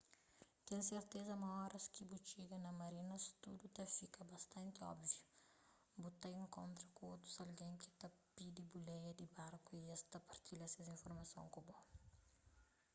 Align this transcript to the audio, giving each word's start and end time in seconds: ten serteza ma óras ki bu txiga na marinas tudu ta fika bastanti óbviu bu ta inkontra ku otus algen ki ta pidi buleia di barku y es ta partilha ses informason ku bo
ten 0.67 0.79
serteza 0.91 1.33
ma 1.41 1.49
óras 1.65 1.85
ki 1.95 2.03
bu 2.09 2.17
txiga 2.27 2.57
na 2.61 2.71
marinas 2.81 3.23
tudu 3.43 3.65
ta 3.75 3.83
fika 3.97 4.21
bastanti 4.33 4.79
óbviu 4.91 5.21
bu 6.01 6.09
ta 6.21 6.27
inkontra 6.41 6.87
ku 6.95 7.03
otus 7.13 7.35
algen 7.43 7.73
ki 7.81 7.89
ta 7.99 8.07
pidi 8.35 8.61
buleia 8.71 9.11
di 9.19 9.25
barku 9.37 9.71
y 9.83 9.85
es 9.95 10.01
ta 10.11 10.19
partilha 10.29 10.67
ses 10.69 10.93
informason 10.95 11.45
ku 11.53 11.59
bo 11.67 11.75